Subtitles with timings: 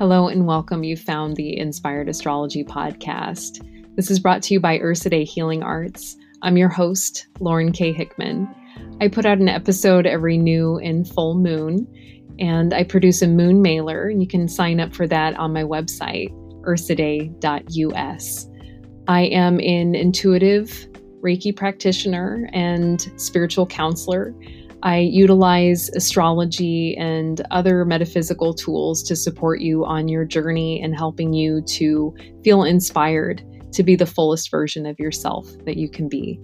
[0.00, 0.82] Hello and welcome.
[0.82, 3.62] You found the Inspired Astrology podcast.
[3.96, 6.16] This is brought to you by Ursidae Healing Arts.
[6.40, 7.92] I'm your host, Lauren K.
[7.92, 8.48] Hickman.
[9.02, 11.86] I put out an episode every new and full moon,
[12.38, 15.64] and I produce a moon mailer, and you can sign up for that on my
[15.64, 16.30] website,
[16.62, 18.48] ursidae.us.
[19.06, 20.88] I am an intuitive
[21.22, 24.34] Reiki practitioner and spiritual counselor.
[24.82, 31.32] I utilize astrology and other metaphysical tools to support you on your journey and helping
[31.32, 36.40] you to feel inspired to be the fullest version of yourself that you can be.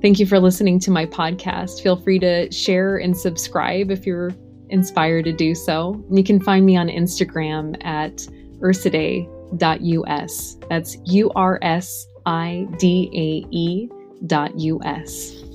[0.00, 1.82] Thank you for listening to my podcast.
[1.82, 4.32] Feel free to share and subscribe if you're
[4.68, 6.04] inspired to do so.
[6.10, 8.16] You can find me on Instagram at
[8.58, 10.56] ursidae.us.
[10.68, 13.88] That's U R S I D A E
[14.26, 15.51] dot US.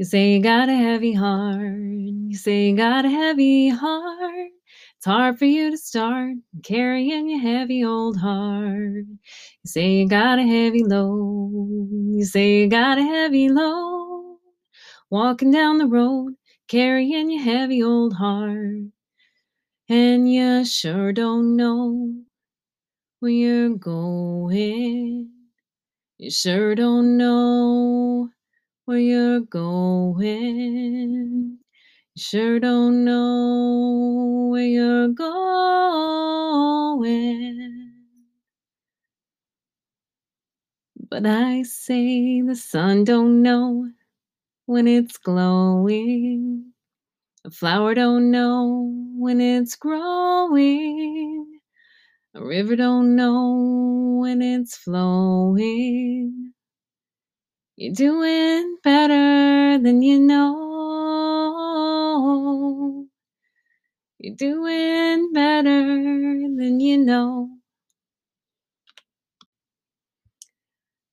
[0.00, 1.60] You say you got a heavy heart.
[1.60, 4.48] You say you got a heavy heart.
[4.96, 9.04] It's hard for you to start carrying your heavy old heart.
[9.04, 11.90] You say you got a heavy load.
[11.92, 14.38] You say you got a heavy load.
[15.10, 16.32] Walking down the road,
[16.66, 18.84] carrying your heavy old heart.
[19.90, 22.14] And you sure don't know
[23.20, 25.30] where you're going.
[26.18, 28.30] You sure don't know
[28.86, 30.28] where you're going.
[32.14, 35.52] You sure don't know where you're going.
[41.10, 43.90] But I say the sun don't know
[44.66, 46.72] when it's glowing.
[47.44, 51.49] A flower don't know when it's growing.
[52.32, 56.52] A river don't know when it's flowing.
[57.74, 60.60] You're doing better than you know.
[64.18, 65.82] You're doing better
[66.56, 67.48] than you know.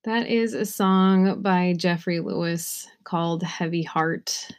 [0.03, 4.49] That is a song by Jeffrey Lewis called Heavy Heart.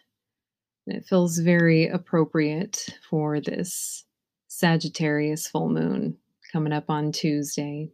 [0.89, 4.05] It feels very appropriate for this
[4.49, 6.19] Sagittarius full moon
[6.59, 7.89] coming up on Tuesday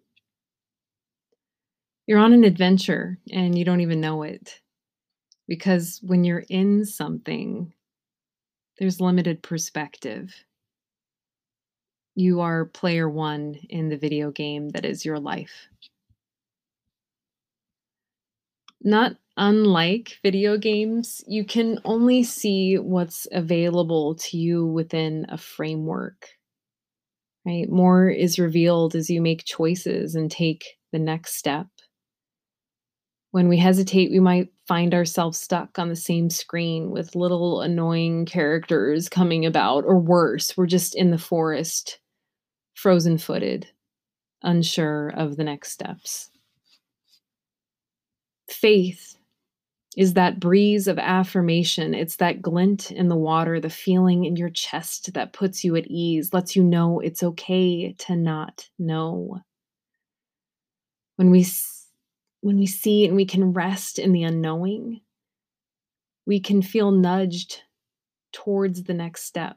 [2.07, 4.61] you're on an adventure and you don't even know it.
[5.47, 7.75] Because when you're in something,
[8.79, 10.35] there's limited perspective.
[12.15, 15.69] You are player one in the video game that is your life.
[18.83, 26.29] Not unlike video games, you can only see what's available to you within a framework.
[27.47, 27.69] Right?
[27.69, 31.67] More is revealed as you make choices and take the next step.
[33.33, 38.27] When we hesitate, we might find ourselves stuck on the same screen with little annoying
[38.27, 41.99] characters coming about, or worse, we're just in the forest,
[42.75, 43.67] frozen footed,
[44.43, 46.31] unsure of the next steps.
[48.49, 49.17] Faith
[49.97, 51.95] is that breeze of affirmation.
[51.95, 55.87] It's that glint in the water, the feeling in your chest that puts you at
[55.87, 59.41] ease, lets you know it's okay to not know.
[61.17, 61.47] When we
[62.41, 65.01] when we see and we can rest in the unknowing,
[66.27, 67.63] we can feel nudged
[68.33, 69.57] towards the next step.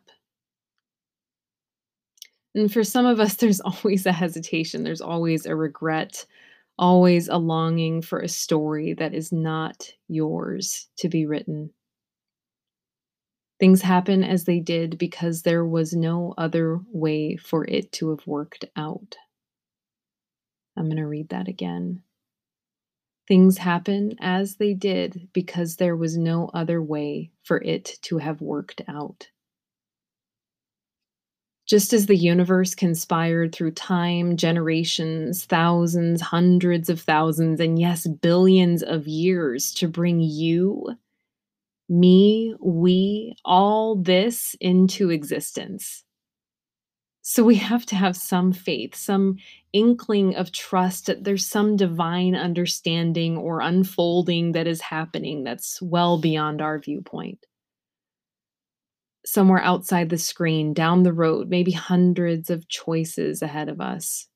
[2.55, 6.25] And for some of us, there's always a hesitation, there's always a regret,
[6.77, 11.71] always a longing for a story that is not yours to be written.
[13.59, 18.25] Things happen as they did because there was no other way for it to have
[18.27, 19.17] worked out.
[20.77, 22.03] I'm going to read that again.
[23.27, 28.39] Things happen as they did because there was no other way for it to have
[28.41, 29.27] worked out.
[31.67, 38.83] Just as the universe conspired through time, generations, thousands, hundreds of thousands, and yes, billions
[38.83, 40.95] of years to bring you,
[41.89, 46.05] me, we, all this into existence.
[47.21, 49.35] So we have to have some faith, some
[49.73, 56.17] inkling of trust that there's some divine understanding or unfolding that is happening that's well
[56.17, 57.45] beyond our viewpoint.
[59.27, 64.27] Somewhere outside the screen, down the road, maybe hundreds of choices ahead of us.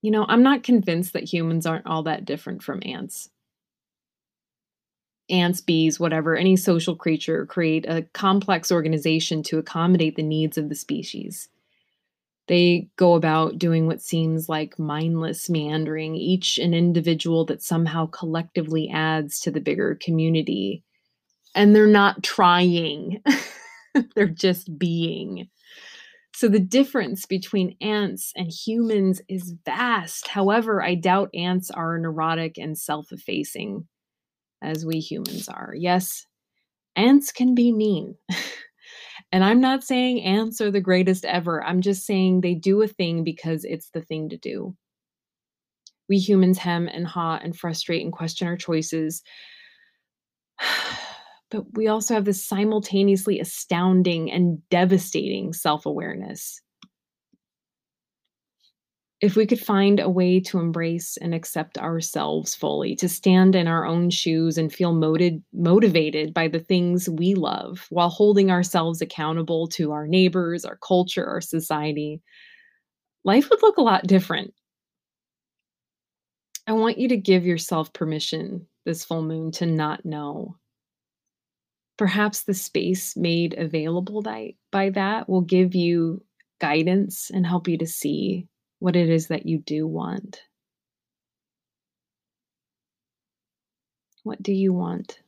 [0.00, 3.28] You know, I'm not convinced that humans aren't all that different from ants
[5.30, 10.68] ants, bees, whatever, any social creature create a complex organization to accommodate the needs of
[10.68, 11.48] the species.
[12.46, 18.88] They go about doing what seems like mindless meandering, each an individual that somehow collectively
[18.88, 20.82] adds to the bigger community.
[21.58, 23.20] And they're not trying,
[24.14, 25.48] they're just being.
[26.32, 30.28] So the difference between ants and humans is vast.
[30.28, 33.88] However, I doubt ants are neurotic and self effacing
[34.62, 35.74] as we humans are.
[35.76, 36.26] Yes,
[36.94, 38.14] ants can be mean.
[39.30, 41.62] And I'm not saying ants are the greatest ever.
[41.62, 44.74] I'm just saying they do a thing because it's the thing to do.
[46.08, 49.22] We humans hem and haw and frustrate and question our choices.
[51.50, 56.60] But we also have this simultaneously astounding and devastating self awareness
[59.20, 63.66] if we could find a way to embrace and accept ourselves fully, to stand in
[63.66, 69.00] our own shoes and feel motiv- motivated by the things we love while holding ourselves
[69.00, 72.20] accountable to our neighbors, our culture, our society,
[73.24, 74.54] life would look a lot different.
[76.68, 80.56] I want you to give yourself permission this full moon to not know.
[81.98, 86.22] Perhaps the space made available by, by that will give you
[86.60, 88.46] guidance and help you to see
[88.78, 90.42] what it is that you do want.
[94.22, 95.20] What do you want?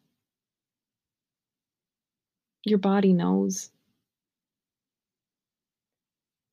[2.65, 3.71] Your body knows.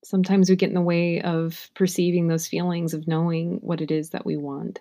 [0.04, 4.12] Sometimes we get in the way of perceiving those feelings of knowing what it is
[4.12, 4.80] that we want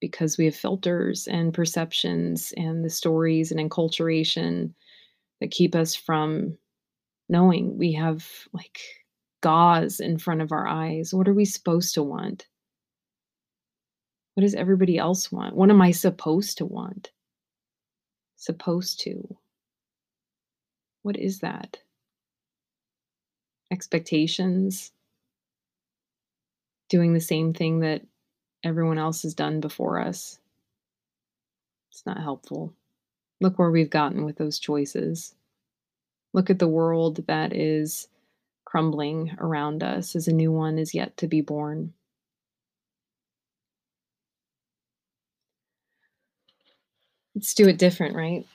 [0.00, 4.72] because we have filters and perceptions and the stories and enculturation
[5.40, 6.56] that keep us from
[7.28, 7.76] knowing.
[7.78, 8.80] We have like
[9.42, 11.12] gauze in front of our eyes.
[11.14, 12.46] What are we supposed to want?
[14.34, 15.56] What does everybody else want?
[15.56, 17.10] What am I supposed to want?
[18.36, 19.36] Supposed to.
[21.02, 21.78] What is that?
[23.72, 24.92] Expectations?
[26.90, 28.02] Doing the same thing that
[28.66, 30.38] everyone else has done before us?
[31.90, 32.74] It's not helpful.
[33.40, 35.34] Look where we've gotten with those choices.
[36.32, 38.08] Look at the world that is
[38.64, 41.94] crumbling around us as a new one is yet to be born.
[47.34, 48.46] Let's do it different, right?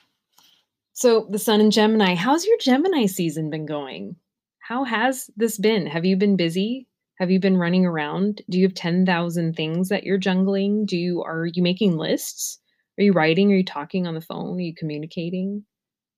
[0.93, 4.17] So, the sun in Gemini, how's your Gemini season been going?
[4.59, 5.85] How has this been?
[5.85, 6.87] Have you been busy?
[7.21, 8.41] Have you been running around?
[8.49, 10.87] Do you have 10,000 things that you're jungling?
[10.87, 12.59] Do you are you making lists?
[12.97, 13.53] Are you writing?
[13.53, 14.57] Are you talking on the phone?
[14.57, 15.63] Are you communicating?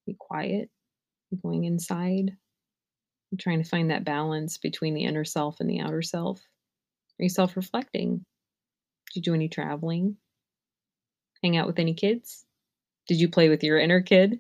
[0.08, 0.70] Are you quiet?
[0.70, 2.32] Are you going inside?
[3.32, 6.40] I'm trying to find that balance between the inner self and the outer self.
[7.20, 8.24] Are you self reflecting?
[9.14, 10.16] Did you do any traveling?
[11.44, 12.46] Hang out with any kids?
[13.10, 14.40] Did you play with your inner kid?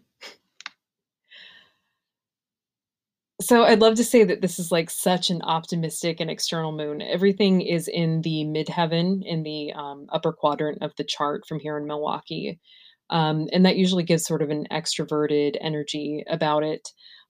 [3.43, 7.01] So I'd love to say that this is like such an optimistic and external moon.
[7.01, 11.77] Everything is in the midheaven, in the um, upper quadrant of the chart from here
[11.77, 12.59] in Milwaukee.
[13.09, 16.89] Um, and that usually gives sort of an extroverted energy about it.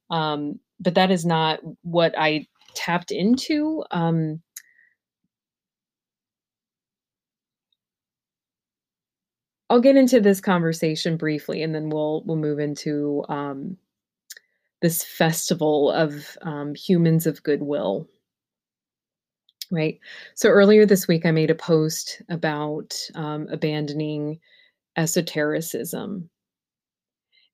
[0.09, 3.83] Um, but that is not what I tapped into.
[3.91, 4.41] Um,
[9.69, 13.77] I'll get into this conversation briefly, and then we'll we'll move into um,
[14.83, 18.05] this festival of um, humans of goodwill.
[19.71, 19.97] Right.
[20.35, 24.39] So earlier this week, I made a post about um, abandoning
[24.97, 26.29] esotericism,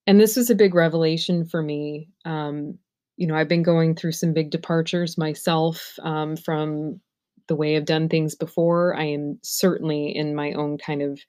[0.07, 2.09] and this was a big revelation for me.
[2.25, 2.79] Um,
[3.15, 7.00] you know, I've been going through some big departures myself um, from
[7.48, 8.95] the way I've done things before.
[8.95, 11.19] I am certainly in my own kind of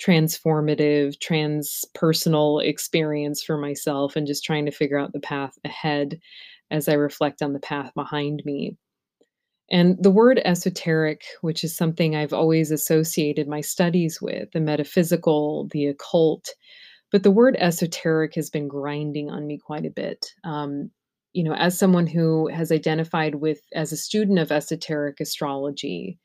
[0.00, 6.18] transformative, transpersonal experience for myself and just trying to figure out the path ahead
[6.70, 8.76] as I reflect on the path behind me.
[9.70, 15.68] And the word esoteric, which is something I've always associated my studies with, the metaphysical,
[15.70, 16.50] the occult,
[17.10, 20.26] but the word esoteric has been grinding on me quite a bit.
[20.42, 20.90] Um,
[21.32, 26.18] you know, as someone who has identified with as a student of esoteric astrology,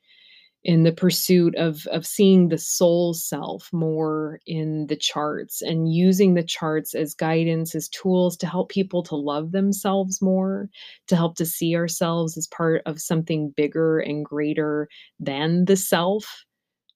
[0.62, 6.34] in the pursuit of of seeing the soul self more in the charts and using
[6.34, 10.68] the charts as guidance as tools to help people to love themselves more
[11.06, 14.88] to help to see ourselves as part of something bigger and greater
[15.18, 16.44] than the self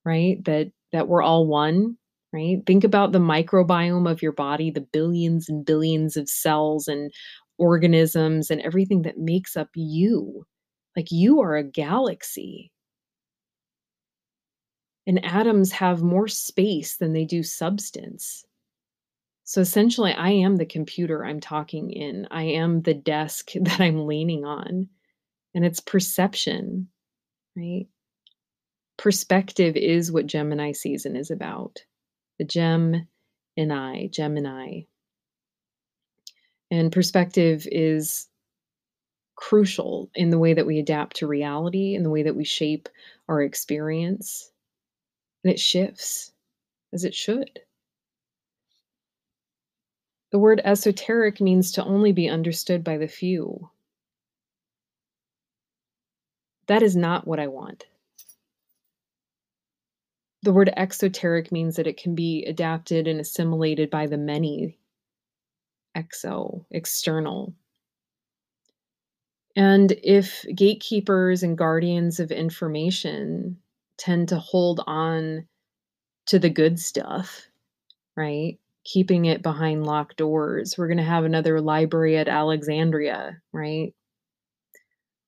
[0.04, 1.96] right that that we're all one
[2.32, 7.10] right think about the microbiome of your body the billions and billions of cells and
[7.58, 10.44] organisms and everything that makes up you.
[10.96, 12.70] Like you are a galaxy.
[15.06, 18.44] And atoms have more space than they do substance.
[19.44, 22.26] So essentially, I am the computer I'm talking in.
[22.30, 24.88] I am the desk that I'm leaning on.
[25.54, 26.88] and it's perception,
[27.56, 27.86] right?
[28.96, 31.84] Perspective is what Gemini season is about.
[32.38, 33.08] The gem
[33.56, 34.82] and I, Gemini.
[36.70, 38.28] And perspective is
[39.36, 42.88] crucial in the way that we adapt to reality, in the way that we shape
[43.28, 44.50] our experience.
[45.44, 46.32] And it shifts
[46.92, 47.60] as it should.
[50.32, 53.70] The word esoteric means to only be understood by the few.
[56.66, 57.84] That is not what I want.
[60.42, 64.78] The word exoteric means that it can be adapted and assimilated by the many.
[65.96, 67.54] Exo, external.
[69.56, 73.58] And if gatekeepers and guardians of information
[73.98, 75.46] tend to hold on
[76.26, 77.46] to the good stuff,
[78.16, 78.58] right?
[78.84, 80.76] Keeping it behind locked doors.
[80.76, 83.94] We're going to have another library at Alexandria, right?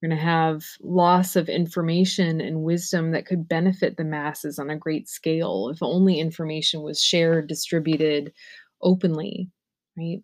[0.02, 4.70] We're going to have loss of information and wisdom that could benefit the masses on
[4.70, 8.32] a great scale if only information was shared, distributed
[8.82, 9.50] openly,
[9.96, 10.23] right?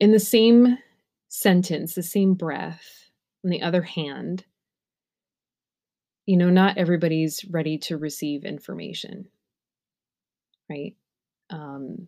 [0.00, 0.78] In the same
[1.28, 2.84] sentence, the same breath,
[3.44, 4.44] on the other hand,
[6.30, 9.26] you know, not everybody's ready to receive information,
[10.70, 10.94] right?
[11.50, 12.06] Um,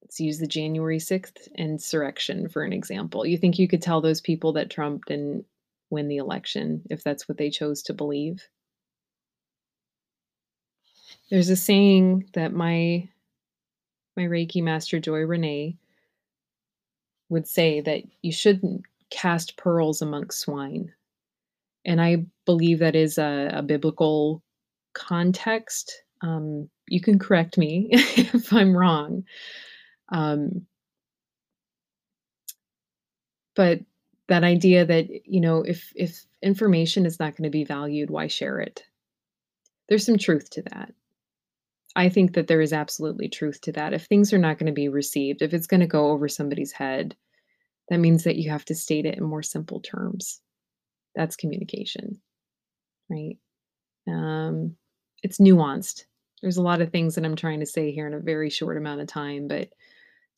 [0.00, 3.26] let's use the January 6th insurrection for an example.
[3.26, 5.44] You think you could tell those people that Trump didn't
[5.90, 8.48] win the election if that's what they chose to believe?
[11.28, 13.10] There's a saying that my
[14.16, 15.76] my Reiki master Joy Renee
[17.28, 20.94] would say that you shouldn't cast pearls amongst swine.
[21.84, 24.42] And I believe that is a, a biblical
[24.94, 26.02] context.
[26.20, 29.24] Um, you can correct me if I'm wrong.
[30.10, 30.66] Um,
[33.54, 33.80] but
[34.28, 38.26] that idea that you know if if information is not going to be valued why
[38.26, 38.84] share it
[39.88, 40.92] there's some truth to that
[41.96, 44.72] i think that there is absolutely truth to that if things are not going to
[44.72, 47.16] be received if it's going to go over somebody's head
[47.88, 50.40] that means that you have to state it in more simple terms
[51.14, 52.20] that's communication
[53.10, 53.38] right?
[54.08, 54.76] Um,
[55.22, 56.04] it's nuanced.
[56.42, 58.76] There's a lot of things that i'm trying to say here in a very short
[58.76, 59.68] amount of time but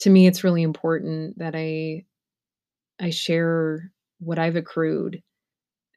[0.00, 2.04] to me it's really important that i
[3.00, 5.22] i share what i've accrued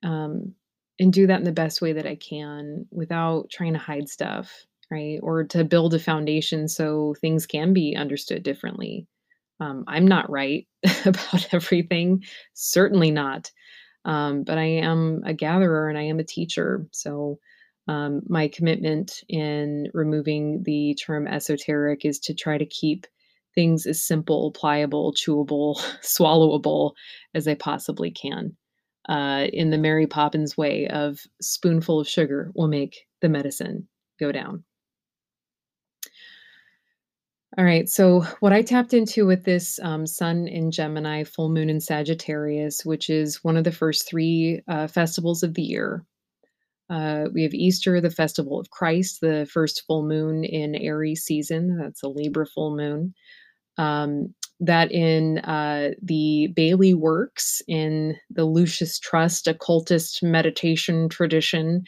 [0.04, 0.54] um,
[1.00, 4.66] and do that in the best way that i can without trying to hide stuff
[4.90, 5.20] right?
[5.22, 9.06] Or to build a foundation so things can be understood differently.
[9.60, 10.68] Um, i'm not right
[11.06, 13.52] about everything certainly not
[14.08, 17.38] um, but i am a gatherer and i am a teacher so
[17.88, 23.08] um, my commitment in removing the term esoteric is to try to keep
[23.56, 26.94] things as simple, pliable, chewable, swallowable
[27.34, 28.56] as I possibly can.
[29.10, 33.88] Uh, in the Mary Poppins way of spoonful of sugar will make the medicine
[34.20, 34.64] go down.
[37.58, 41.72] All right, so what I tapped into with this um, Sun in Gemini, full moon
[41.72, 46.06] in Sagittarius, which is one of the first three uh, festivals of the year.
[46.88, 51.80] Uh, we have Easter, the festival of Christ, the first full moon in Aries season.
[51.80, 53.16] That's a Libra full moon
[53.78, 61.84] um, that in uh, the Bailey works in the Lucis Trust occultist meditation tradition,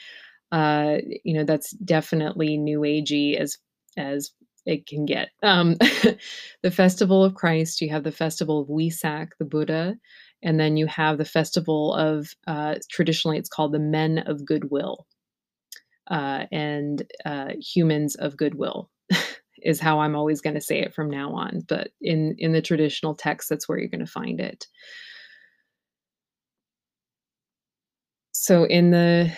[0.51, 3.57] uh, you know, that's definitely new agey as
[3.97, 4.31] as
[4.65, 5.29] it can get.
[5.43, 5.75] Um,
[6.61, 9.97] the Festival of Christ, you have the Festival of Wesak, the Buddha,
[10.43, 15.05] and then you have the Festival of uh, traditionally it's called the Men of Goodwill
[16.09, 18.89] uh, and uh, Humans of Goodwill
[19.61, 21.61] is how I'm always going to say it from now on.
[21.67, 24.65] But in in the traditional text, that's where you're going to find it.
[28.31, 29.31] So in the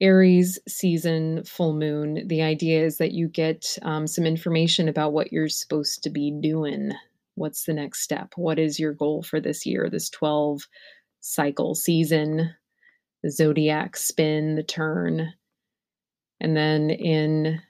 [0.00, 5.32] Aries season full moon, the idea is that you get um, some information about what
[5.32, 6.92] you're supposed to be doing.
[7.34, 8.32] What's the next step?
[8.36, 10.62] What is your goal for this year, this 12
[11.20, 12.54] cycle season,
[13.22, 15.34] the zodiac spin, the turn?
[16.40, 17.60] And then in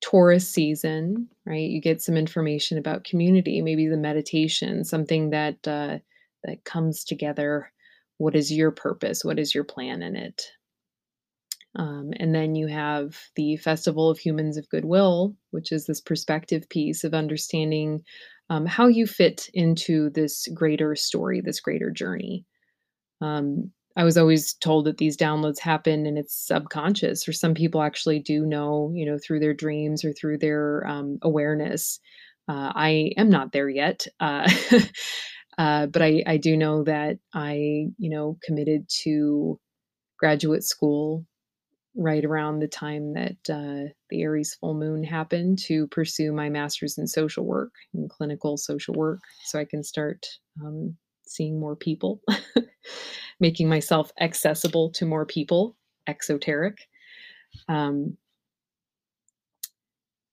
[0.00, 1.68] Taurus season, right?
[1.68, 5.98] You get some information about community, maybe the meditation, something that uh,
[6.44, 7.72] that comes together.
[8.18, 9.24] What is your purpose?
[9.24, 10.52] What is your plan in it?
[11.76, 16.68] Um, and then you have the Festival of Humans of Goodwill, which is this perspective
[16.68, 18.02] piece of understanding
[18.48, 22.44] um, how you fit into this greater story, this greater journey.
[23.20, 27.82] Um, I was always told that these downloads happen and it's subconscious, or some people
[27.82, 31.98] actually do know, you know, through their dreams or through their um, awareness.
[32.48, 34.06] Uh, I am not there yet.
[34.20, 34.48] Uh,
[35.58, 39.58] Uh, but I, I do know that I, you know, committed to
[40.18, 41.24] graduate school
[41.96, 46.98] right around the time that uh, the Aries full moon happened to pursue my master's
[46.98, 50.26] in social work in clinical social work so I can start
[50.62, 52.20] um, seeing more people,
[53.40, 55.76] making myself accessible to more people,
[56.06, 56.78] exoteric.
[57.68, 58.16] Um,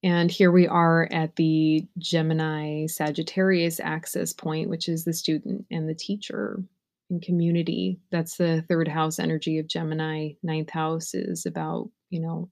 [0.03, 5.87] and here we are at the Gemini Sagittarius axis point, which is the student and
[5.87, 6.61] the teacher
[7.09, 7.99] and community.
[8.11, 10.31] That's the third house energy of Gemini.
[10.43, 12.49] Ninth house is about, you know,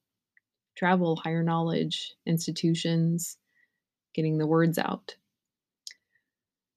[0.78, 3.38] travel, higher knowledge, institutions,
[4.14, 5.16] getting the words out.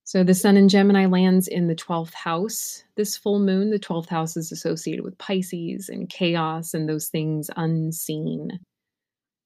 [0.04, 2.85] So the sun in Gemini lands in the 12th house.
[2.97, 7.50] This full moon, the 12th house is associated with Pisces and chaos and those things
[7.57, 8.50] unseen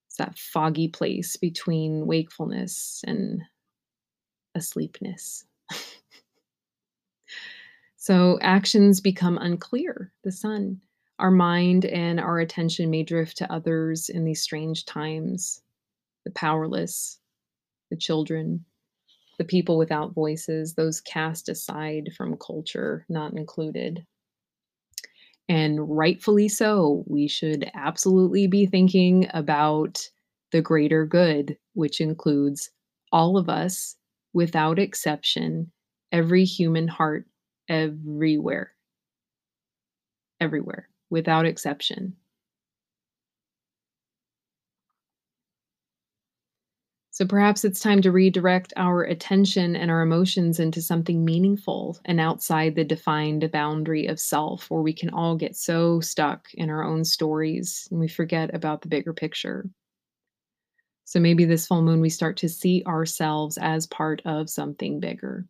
[0.08, 3.42] It's that foggy place between wakefulness and
[4.56, 5.44] asleepness.
[8.09, 10.11] so actions become unclear.
[10.25, 10.81] The sun,
[11.19, 15.61] our mind and our attention may drift to others in these strange times
[16.25, 17.19] the powerless,
[17.91, 18.65] the children,
[19.37, 24.07] the people without voices, those cast aside from culture, not included.
[25.47, 30.00] And rightfully so, we should absolutely be thinking about
[30.50, 32.71] the greater good, which includes
[33.12, 33.97] all of us
[34.33, 35.71] without exception,
[36.11, 37.27] every human heart
[37.68, 38.72] everywhere.
[40.40, 42.16] Everywhere, without exception.
[47.10, 52.20] So perhaps it's time to redirect our attention and our emotions into something meaningful and
[52.20, 56.84] outside the defined boundary of self, where we can all get so stuck in our
[56.84, 59.68] own stories and we forget about the bigger picture.
[61.06, 65.44] So maybe this full moon, we start to see ourselves as part of something bigger.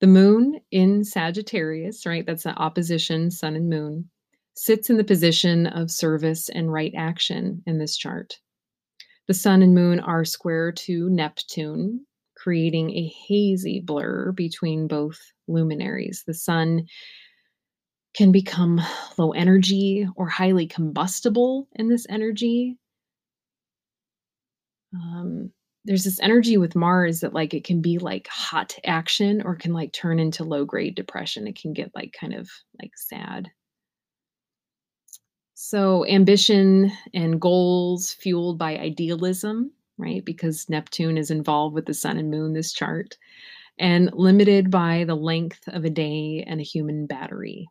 [0.00, 2.26] The moon in Sagittarius, right?
[2.26, 4.10] That's an opposition, sun and moon,
[4.54, 8.38] sits in the position of service and right action in this chart.
[9.26, 16.24] The sun and moon are square to Neptune, creating a hazy blur between both luminaries.
[16.26, 16.86] The sun
[18.14, 18.80] can become
[19.16, 22.76] low energy or highly combustible in this energy.
[24.94, 25.50] Um,
[25.84, 29.72] there's this energy with Mars that like it can be like hot action or can
[29.72, 31.46] like turn into low grade depression.
[31.46, 32.48] It can get like kind of
[32.80, 33.50] like sad.
[35.54, 40.24] So, ambition and goals fueled by idealism, right?
[40.24, 43.16] Because Neptune is involved with the sun and moon, this chart,
[43.78, 47.68] and limited by the length of a day and a human battery.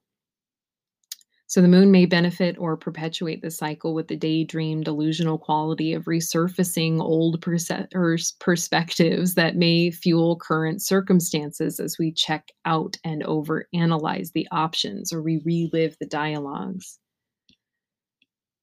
[1.54, 6.06] So, the moon may benefit or perpetuate the cycle with the daydream delusional quality of
[6.06, 14.32] resurfacing old perspectives that may fuel current circumstances as we check out and over analyze
[14.32, 16.98] the options or we relive the dialogues.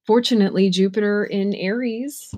[0.05, 2.29] Fortunately, Jupiter in Aries,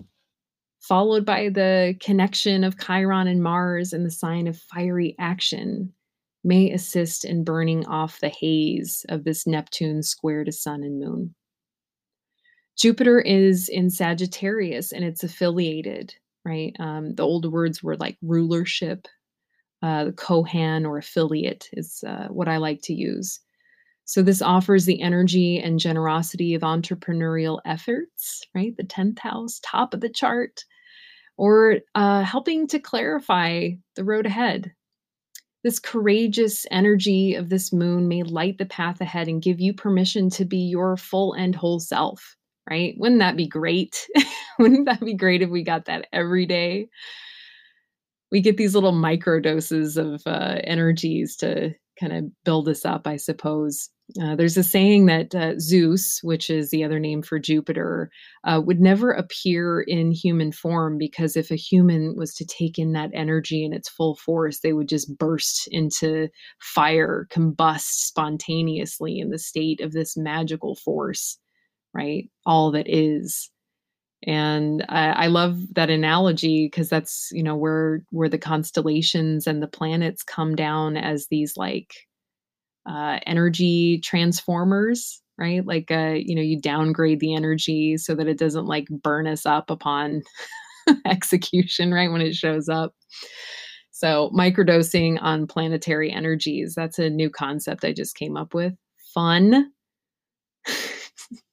[0.82, 5.94] followed by the connection of Chiron and Mars in the sign of fiery action,
[6.44, 11.36] may assist in burning off the haze of this Neptune square to Sun and Moon.
[12.78, 16.76] Jupiter is in Sagittarius and it's affiliated, right?
[16.80, 19.08] Um, the old words were like rulership,
[19.82, 23.40] uh, Kohan or affiliate is uh, what I like to use.
[24.06, 28.76] So this offers the energy and generosity of entrepreneurial efforts, right?
[28.76, 30.64] The 10th house, top of the chart,
[31.38, 34.74] or uh, helping to clarify the road ahead.
[35.64, 40.30] This courageous energy of this moon may light the path ahead and give you permission
[40.32, 42.36] to be your full and whole self,
[42.70, 42.96] right?
[42.98, 44.08] Wouldn't that be great?
[44.60, 46.90] Wouldn't that be great if we got that every day?
[48.34, 53.08] We get these little micro doses of uh, energies to kind of build us up,
[53.08, 53.90] I suppose.
[54.22, 58.10] Uh, there's a saying that uh, Zeus, which is the other name for Jupiter,
[58.44, 62.92] uh, would never appear in human form because if a human was to take in
[62.94, 66.28] that energy in its full force, they would just burst into
[66.60, 71.38] fire, combust spontaneously in the state of this magical force,
[71.94, 72.30] right?
[72.46, 73.50] All that is.
[74.26, 79.62] And I, I love that analogy because that's you know where where the constellations and
[79.62, 81.94] the planets come down as these like
[82.86, 85.66] uh, energy transformers, right?
[85.66, 89.46] Like, uh, you know, you downgrade the energy so that it doesn't like burn us
[89.46, 90.22] up upon
[91.06, 92.12] execution, right?
[92.12, 92.94] When it shows up.
[93.92, 98.74] So, microdosing on planetary energies, that's a new concept I just came up with.
[99.14, 99.72] Fun.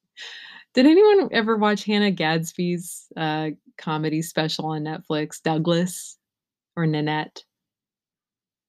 [0.72, 6.16] Did anyone ever watch Hannah Gadsby's uh, comedy special on Netflix, Douglas
[6.76, 7.42] or Nanette?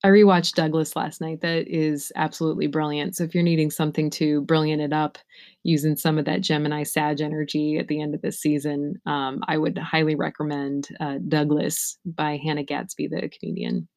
[0.04, 1.42] I rewatched Douglas last night.
[1.42, 3.16] That is absolutely brilliant.
[3.16, 5.20] So if you're needing something to brilliant it up
[5.62, 9.60] using some of that Gemini Sag energy at the end of this season, um, I
[9.60, 13.88] would highly recommend uh, Douglas by Hannah Gadsby, the comedian.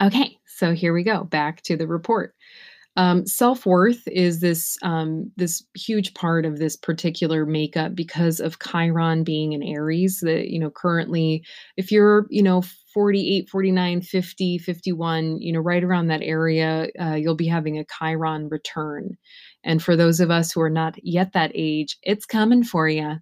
[0.00, 1.24] Okay, so here we go.
[1.24, 2.34] Back to the report.
[2.96, 9.22] Um, self-worth is this um, this huge part of this particular makeup because of chiron
[9.22, 11.44] being in aries that you know currently
[11.76, 12.62] if you're you know
[12.94, 17.84] 48 49 50 51 you know right around that area uh, you'll be having a
[17.84, 19.16] chiron return.
[19.62, 23.16] And for those of us who are not yet that age it's coming for you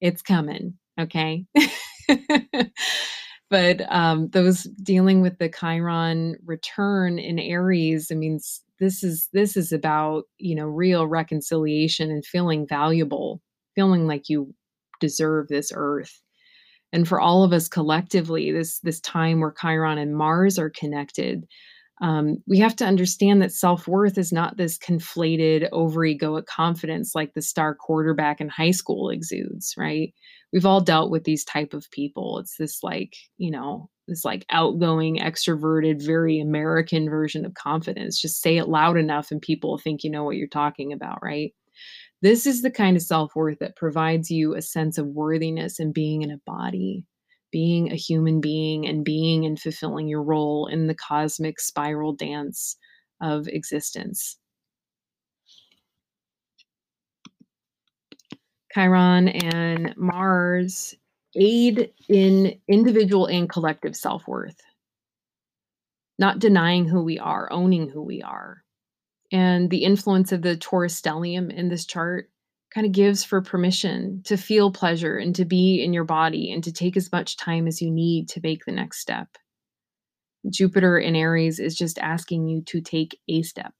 [0.00, 1.44] it's coming okay?
[3.50, 8.38] But um, those dealing with the chiron return in aries i mean
[8.80, 13.40] this is this is about you know real reconciliation and feeling valuable
[13.76, 14.52] feeling like you
[14.98, 16.20] deserve this earth.
[16.92, 21.46] And for all of us collectively this this time where chiron and mars are connected
[22.02, 27.42] um, we have to understand that self-worth is not this conflated over-egoic confidence like the
[27.42, 30.12] star quarterback in high school exudes right?
[30.52, 32.38] We've all dealt with these type of people.
[32.38, 38.20] It's this like you know this like outgoing extroverted very american version of confidence.
[38.20, 41.54] Just say it loud enough and people think you know what you're talking about right?
[42.22, 46.22] This is the kind of self-worth that provides you a sense of worthiness and being
[46.22, 47.06] in a body
[47.50, 52.76] being a human being and being and fulfilling your role in the cosmic spiral dance
[53.20, 54.36] of existence.
[58.72, 60.94] Chiron and Mars
[61.34, 64.60] aid in individual and collective self worth,
[66.18, 68.62] not denying who we are, owning who we are.
[69.32, 72.30] And the influence of the Taurus stellium in this chart
[72.74, 76.62] kind of gives for permission to feel pleasure and to be in your body and
[76.64, 79.28] to take as much time as you need to make the next step.
[80.48, 83.74] Jupiter in Aries is just asking you to take a step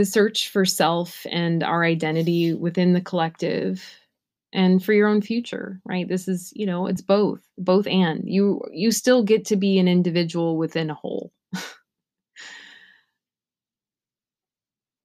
[0.00, 3.84] the search for self and our identity within the collective
[4.52, 6.08] and for your own future right?
[6.08, 8.22] This is you know it's both both and.
[8.26, 11.32] You you still get to be an individual within a whole.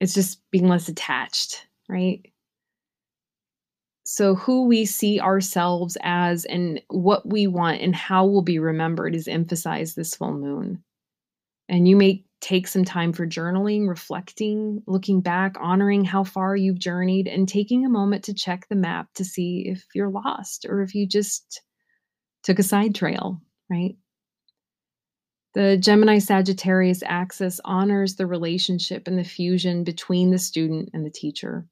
[0.00, 2.20] It's just being less attached right?
[4.04, 9.14] So who we see ourselves as and what we want and how we'll be remembered
[9.14, 10.82] is emphasized this full moon.
[11.68, 16.78] And you may take some time for journaling, reflecting, looking back, honoring how far you've
[16.78, 20.82] journeyed, and taking a moment to check the map to see if you're lost or
[20.82, 21.62] if you just
[22.42, 23.96] took a side trail, right?
[25.54, 31.10] The Gemini Sagittarius axis honors the relationship and the fusion between the student and the
[31.10, 31.66] teacher.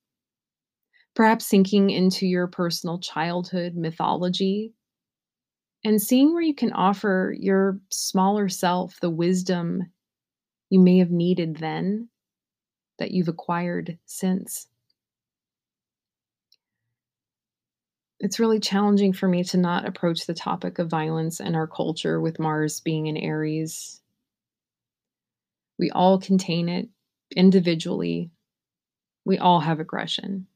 [1.14, 4.72] Perhaps sinking into your personal childhood mythology
[5.84, 9.84] and seeing where you can offer your smaller self the wisdom
[10.70, 12.08] you may have needed then
[12.98, 14.66] that you've acquired since.
[18.20, 22.20] It's really challenging for me to not approach the topic of violence in our culture
[22.20, 24.00] with Mars being in Aries.
[25.78, 26.88] We all contain it
[27.36, 28.30] individually.
[29.24, 30.46] We all have aggression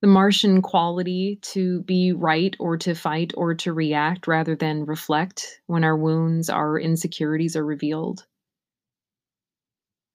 [0.00, 5.60] the Martian quality to be right or to fight or to react rather than reflect
[5.66, 8.24] when our wounds, our insecurities are revealed.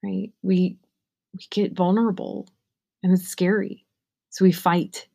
[0.04, 0.32] Right?
[0.42, 0.78] We
[1.34, 2.48] we get vulnerable
[3.02, 3.86] and it's scary.
[4.30, 5.08] So we fight.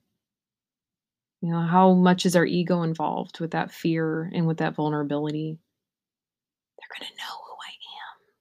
[1.40, 5.58] You know, how much is our ego involved with that fear and with that vulnerability?
[6.78, 8.34] They're going to know who I am.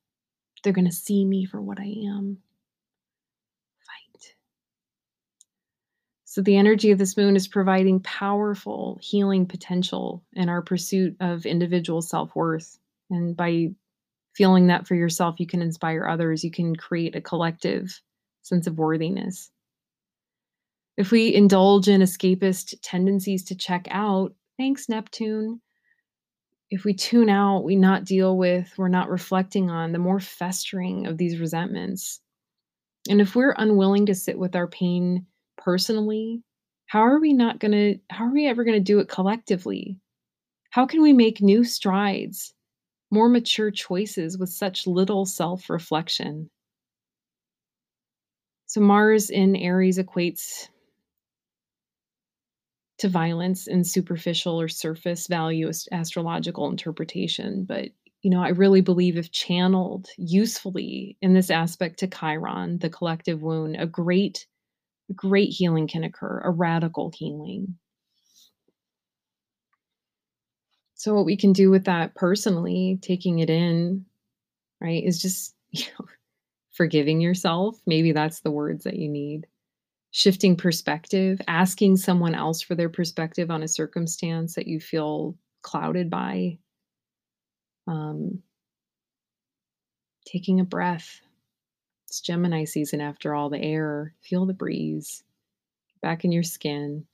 [0.64, 2.40] They're going to see me for what I am.
[6.38, 11.48] So, the energy of this moon is providing powerful healing potential in our pursuit of
[11.48, 12.78] individual self worth.
[13.10, 13.70] And by
[14.36, 18.00] feeling that for yourself, you can inspire others, you can create a collective
[18.44, 19.50] sense of worthiness.
[20.96, 25.60] If we indulge in escapist tendencies to check out, thanks, Neptune.
[26.70, 31.08] If we tune out, we not deal with, we're not reflecting on the more festering
[31.08, 32.22] of these resentments.
[33.10, 35.26] And if we're unwilling to sit with our pain
[35.68, 36.42] personally,
[36.86, 40.00] how are we not going to, how are we ever going to do it collectively?
[40.70, 42.54] How can we make new strides,
[43.12, 46.50] more mature choices with such little self reflection?
[48.68, 50.70] So, Mars in Aries equates
[53.00, 57.66] to violence and superficial or surface value astrological interpretation.
[57.66, 57.90] But,
[58.22, 63.42] you know, I really believe if channeled usefully in this aspect to Chiron, the collective
[63.42, 64.48] wound, a great
[65.16, 67.78] great healing can occur, a radical healing.
[70.96, 74.06] So, what we can do with that personally, taking it in,
[74.82, 76.06] right, is just, you know,
[76.74, 77.80] forgiving yourself.
[77.86, 79.48] Maybe that's the words that you need.
[80.12, 86.10] Shifting perspective, asking someone else for their perspective on a circumstance that you feel clouded
[86.10, 86.58] by.
[87.88, 88.42] Um,
[90.26, 91.22] taking a breath.
[92.08, 94.14] It's Gemini season after all, the air.
[94.22, 95.24] Feel the breeze.
[96.02, 97.06] back in your skin.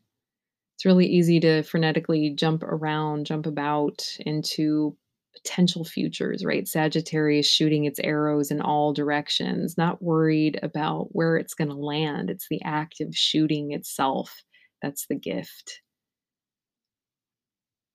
[0.76, 4.98] It's really easy to frenetically jump around, jump about into
[5.34, 6.68] potential futures, right?
[6.68, 12.30] Sagittarius shooting its arrows in all directions, not worried about where it's going to land.
[12.30, 14.44] It's the act of shooting itself
[14.82, 15.82] that's the gift.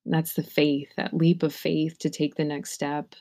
[0.07, 3.15] that's the faith, that leap of faith to take the next step.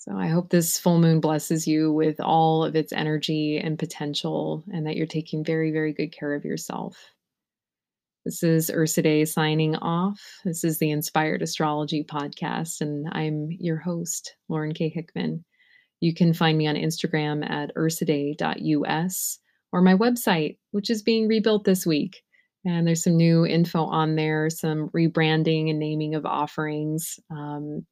[0.00, 4.64] So I hope this full moon blesses you with all of its energy and potential,
[4.72, 6.96] and that you're taking very, very good care of yourself.
[8.24, 10.18] This is Ursidae signing off.
[10.42, 14.88] This is the Inspired Astrology Podcast, and I'm your host, Lauren K.
[14.88, 15.44] Hickman.
[16.00, 19.38] You can find me on Instagram at ursidae.us
[19.70, 22.22] or my website, which is being rebuilt this week.
[22.64, 27.20] And there's some new info on there, some rebranding and naming of offerings.
[27.30, 27.84] Um,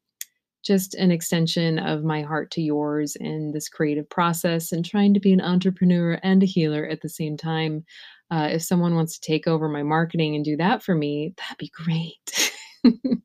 [0.69, 5.21] just an extension of my heart to yours in this creative process and trying to
[5.21, 7.85] be an entrepreneur and a healer at the same time.
[8.31, 11.57] Uh, if someone wants to take over my marketing and do that for me, that'd
[11.57, 12.53] be great.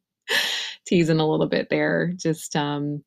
[0.88, 2.14] Teasing a little bit there.
[2.16, 3.04] Just um,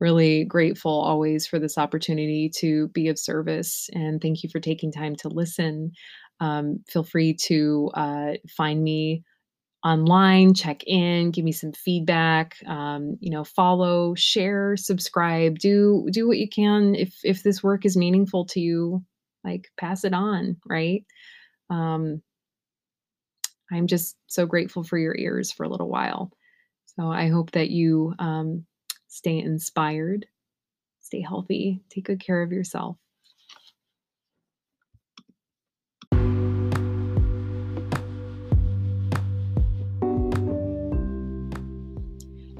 [0.00, 3.90] really grateful always for this opportunity to be of service.
[3.92, 5.92] And thank you for taking time to listen.
[6.40, 9.24] Um, feel free to uh, find me
[9.84, 16.26] online check in give me some feedback um, you know follow share subscribe do do
[16.26, 19.02] what you can if if this work is meaningful to you
[19.44, 21.04] like pass it on right?
[21.70, 22.22] Um,
[23.70, 26.32] i'm just so grateful for your ears for a little while.
[26.96, 28.66] So i hope that you um,
[29.06, 30.26] stay inspired
[31.00, 32.96] stay healthy take good care of yourself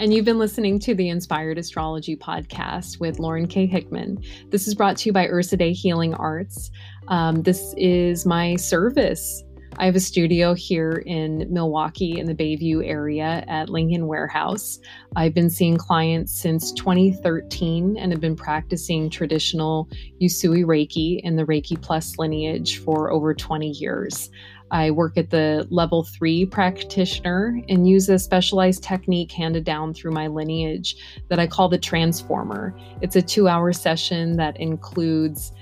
[0.08, 3.66] and you've been listening to the Inspired Astrology podcast with Lauren K.
[3.66, 4.24] Hickman.
[4.48, 6.70] This is brought to you by Ursidae Healing Arts.
[7.08, 9.44] Um, this is my service.
[9.76, 14.78] I have a studio here in Milwaukee in the Bayview area at Lincoln Warehouse.
[15.14, 19.90] I've been seeing clients since 2013 and have been practicing traditional
[20.22, 24.30] Usui Reiki in the Reiki Plus lineage for over 20 years.
[24.70, 30.12] I work at the level three practitioner and use a specialized technique handed down through
[30.12, 30.96] my lineage
[31.28, 32.74] that I call the transformer.
[33.00, 35.52] It's a two hour session that includes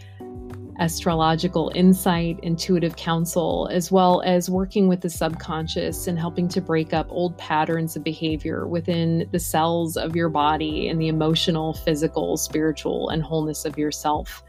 [0.78, 6.92] astrological insight, intuitive counsel, as well as working with the subconscious and helping to break
[6.92, 12.36] up old patterns of behavior within the cells of your body and the emotional, physical,
[12.36, 14.42] spiritual, and wholeness of yourself.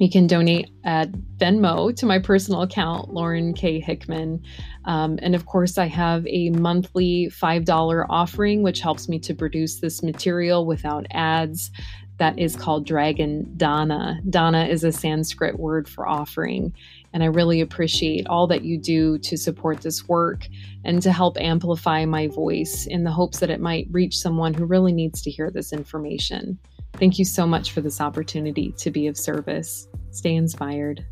[0.00, 3.80] You can donate at Venmo to my personal account, Lauren K.
[3.80, 4.42] Hickman.
[4.86, 9.80] Um, and of course, I have a monthly $5 offering, which helps me to produce
[9.80, 11.70] this material without ads.
[12.16, 14.20] That is called Dragon Dana.
[14.30, 16.72] Dana is a Sanskrit word for offering.
[17.12, 20.46] And I really appreciate all that you do to support this work
[20.82, 24.64] and to help amplify my voice in the hopes that it might reach someone who
[24.64, 26.58] really needs to hear this information.
[27.00, 29.88] Thank you so much for this opportunity to be of service.
[30.10, 31.06] Stay inspired.